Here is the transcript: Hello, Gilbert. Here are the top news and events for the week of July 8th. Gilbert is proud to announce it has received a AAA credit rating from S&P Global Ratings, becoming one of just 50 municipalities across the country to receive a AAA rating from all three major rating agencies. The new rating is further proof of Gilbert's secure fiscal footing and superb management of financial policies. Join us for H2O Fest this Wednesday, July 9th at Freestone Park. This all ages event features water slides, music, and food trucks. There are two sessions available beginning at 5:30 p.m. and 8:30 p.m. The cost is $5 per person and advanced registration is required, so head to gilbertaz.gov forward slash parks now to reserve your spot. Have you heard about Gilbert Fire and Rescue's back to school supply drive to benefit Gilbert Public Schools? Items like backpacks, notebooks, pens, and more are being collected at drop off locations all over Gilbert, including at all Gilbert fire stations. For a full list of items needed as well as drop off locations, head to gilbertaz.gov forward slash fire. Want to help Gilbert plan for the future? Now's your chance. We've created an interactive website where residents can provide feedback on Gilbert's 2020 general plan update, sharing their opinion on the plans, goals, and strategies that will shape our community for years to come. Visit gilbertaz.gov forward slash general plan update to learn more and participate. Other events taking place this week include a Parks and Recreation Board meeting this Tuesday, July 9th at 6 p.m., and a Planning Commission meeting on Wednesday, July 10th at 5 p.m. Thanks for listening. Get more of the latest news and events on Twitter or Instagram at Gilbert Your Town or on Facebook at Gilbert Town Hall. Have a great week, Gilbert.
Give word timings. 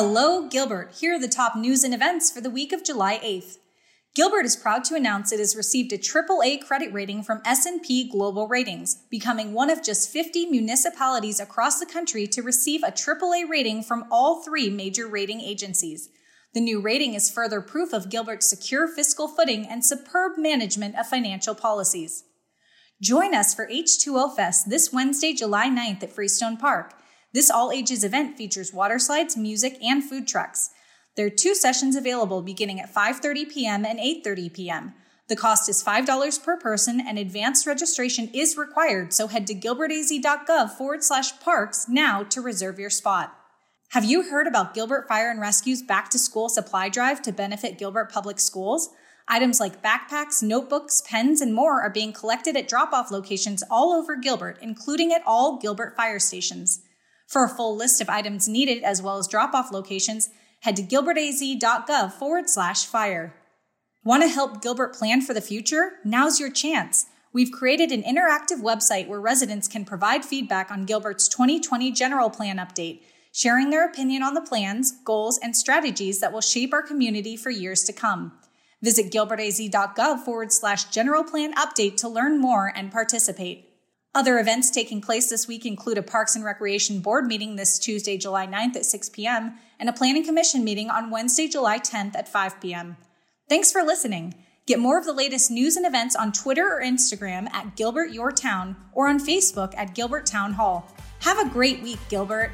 Hello, 0.00 0.46
Gilbert. 0.46 0.94
Here 1.00 1.14
are 1.16 1.18
the 1.18 1.26
top 1.26 1.56
news 1.56 1.82
and 1.82 1.92
events 1.92 2.30
for 2.30 2.40
the 2.40 2.48
week 2.48 2.72
of 2.72 2.84
July 2.84 3.18
8th. 3.18 3.58
Gilbert 4.14 4.44
is 4.44 4.54
proud 4.54 4.84
to 4.84 4.94
announce 4.94 5.32
it 5.32 5.40
has 5.40 5.56
received 5.56 5.92
a 5.92 5.98
AAA 5.98 6.64
credit 6.64 6.92
rating 6.92 7.24
from 7.24 7.42
S&P 7.44 8.08
Global 8.08 8.46
Ratings, 8.46 9.02
becoming 9.10 9.52
one 9.52 9.70
of 9.70 9.82
just 9.82 10.08
50 10.08 10.46
municipalities 10.46 11.40
across 11.40 11.80
the 11.80 11.84
country 11.84 12.28
to 12.28 12.44
receive 12.44 12.84
a 12.84 12.92
AAA 12.92 13.48
rating 13.48 13.82
from 13.82 14.04
all 14.08 14.40
three 14.40 14.70
major 14.70 15.08
rating 15.08 15.40
agencies. 15.40 16.10
The 16.54 16.60
new 16.60 16.80
rating 16.80 17.14
is 17.14 17.28
further 17.28 17.60
proof 17.60 17.92
of 17.92 18.08
Gilbert's 18.08 18.48
secure 18.48 18.86
fiscal 18.86 19.26
footing 19.26 19.66
and 19.66 19.84
superb 19.84 20.38
management 20.38 20.96
of 20.96 21.08
financial 21.08 21.56
policies. 21.56 22.22
Join 23.02 23.34
us 23.34 23.52
for 23.52 23.66
H2O 23.66 24.36
Fest 24.36 24.70
this 24.70 24.92
Wednesday, 24.92 25.32
July 25.32 25.68
9th 25.68 26.04
at 26.04 26.12
Freestone 26.12 26.56
Park. 26.56 26.94
This 27.32 27.50
all 27.50 27.70
ages 27.70 28.04
event 28.04 28.36
features 28.36 28.72
water 28.72 28.98
slides, 28.98 29.36
music, 29.36 29.76
and 29.82 30.02
food 30.02 30.26
trucks. 30.26 30.70
There 31.16 31.26
are 31.26 31.30
two 31.30 31.54
sessions 31.54 31.96
available 31.96 32.42
beginning 32.42 32.80
at 32.80 32.94
5:30 32.94 33.50
p.m. 33.52 33.84
and 33.84 33.98
8:30 33.98 34.54
p.m. 34.54 34.94
The 35.28 35.36
cost 35.36 35.68
is 35.68 35.84
$5 35.84 36.42
per 36.42 36.56
person 36.56 37.02
and 37.06 37.18
advanced 37.18 37.66
registration 37.66 38.30
is 38.32 38.56
required, 38.56 39.12
so 39.12 39.26
head 39.26 39.46
to 39.48 39.54
gilbertaz.gov 39.54 40.70
forward 40.70 41.04
slash 41.04 41.38
parks 41.40 41.86
now 41.86 42.22
to 42.22 42.40
reserve 42.40 42.78
your 42.78 42.88
spot. 42.88 43.34
Have 43.90 44.06
you 44.06 44.30
heard 44.30 44.46
about 44.46 44.72
Gilbert 44.72 45.06
Fire 45.06 45.30
and 45.30 45.38
Rescue's 45.38 45.82
back 45.82 46.08
to 46.10 46.18
school 46.18 46.48
supply 46.48 46.88
drive 46.88 47.20
to 47.22 47.32
benefit 47.32 47.78
Gilbert 47.78 48.10
Public 48.10 48.38
Schools? 48.38 48.88
Items 49.28 49.60
like 49.60 49.82
backpacks, 49.82 50.42
notebooks, 50.42 51.02
pens, 51.06 51.42
and 51.42 51.54
more 51.54 51.82
are 51.82 51.90
being 51.90 52.14
collected 52.14 52.56
at 52.56 52.66
drop 52.66 52.94
off 52.94 53.10
locations 53.10 53.62
all 53.70 53.92
over 53.92 54.16
Gilbert, 54.16 54.58
including 54.62 55.12
at 55.12 55.22
all 55.26 55.58
Gilbert 55.58 55.94
fire 55.94 56.18
stations. 56.18 56.80
For 57.28 57.44
a 57.44 57.48
full 57.48 57.76
list 57.76 58.00
of 58.00 58.08
items 58.08 58.48
needed 58.48 58.82
as 58.82 59.02
well 59.02 59.18
as 59.18 59.28
drop 59.28 59.52
off 59.52 59.70
locations, 59.70 60.30
head 60.60 60.76
to 60.76 60.82
gilbertaz.gov 60.82 62.12
forward 62.14 62.48
slash 62.48 62.86
fire. 62.86 63.34
Want 64.02 64.22
to 64.22 64.30
help 64.30 64.62
Gilbert 64.62 64.94
plan 64.94 65.20
for 65.20 65.34
the 65.34 65.42
future? 65.42 65.98
Now's 66.06 66.40
your 66.40 66.50
chance. 66.50 67.04
We've 67.34 67.52
created 67.52 67.92
an 67.92 68.02
interactive 68.02 68.62
website 68.62 69.08
where 69.08 69.20
residents 69.20 69.68
can 69.68 69.84
provide 69.84 70.24
feedback 70.24 70.70
on 70.70 70.86
Gilbert's 70.86 71.28
2020 71.28 71.92
general 71.92 72.30
plan 72.30 72.56
update, 72.56 73.02
sharing 73.30 73.68
their 73.68 73.86
opinion 73.86 74.22
on 74.22 74.32
the 74.32 74.40
plans, 74.40 74.94
goals, 75.04 75.38
and 75.42 75.54
strategies 75.54 76.20
that 76.20 76.32
will 76.32 76.40
shape 76.40 76.72
our 76.72 76.82
community 76.82 77.36
for 77.36 77.50
years 77.50 77.84
to 77.84 77.92
come. 77.92 78.32
Visit 78.80 79.12
gilbertaz.gov 79.12 80.20
forward 80.24 80.50
slash 80.50 80.84
general 80.84 81.24
plan 81.24 81.52
update 81.56 81.98
to 81.98 82.08
learn 82.08 82.40
more 82.40 82.72
and 82.74 82.90
participate. 82.90 83.67
Other 84.18 84.40
events 84.40 84.72
taking 84.72 85.00
place 85.00 85.30
this 85.30 85.46
week 85.46 85.64
include 85.64 85.96
a 85.96 86.02
Parks 86.02 86.34
and 86.34 86.44
Recreation 86.44 86.98
Board 86.98 87.28
meeting 87.28 87.54
this 87.54 87.78
Tuesday, 87.78 88.18
July 88.18 88.48
9th 88.48 88.74
at 88.74 88.84
6 88.84 89.10
p.m., 89.10 89.54
and 89.78 89.88
a 89.88 89.92
Planning 89.92 90.24
Commission 90.24 90.64
meeting 90.64 90.90
on 90.90 91.12
Wednesday, 91.12 91.46
July 91.46 91.78
10th 91.78 92.16
at 92.16 92.26
5 92.26 92.60
p.m. 92.60 92.96
Thanks 93.48 93.70
for 93.70 93.84
listening. 93.84 94.34
Get 94.66 94.80
more 94.80 94.98
of 94.98 95.04
the 95.04 95.12
latest 95.12 95.52
news 95.52 95.76
and 95.76 95.86
events 95.86 96.16
on 96.16 96.32
Twitter 96.32 96.66
or 96.66 96.82
Instagram 96.82 97.48
at 97.52 97.76
Gilbert 97.76 98.10
Your 98.10 98.32
Town 98.32 98.74
or 98.92 99.06
on 99.06 99.20
Facebook 99.20 99.72
at 99.76 99.94
Gilbert 99.94 100.26
Town 100.26 100.52
Hall. 100.52 100.92
Have 101.20 101.38
a 101.38 101.48
great 101.48 101.80
week, 101.80 102.00
Gilbert. 102.08 102.50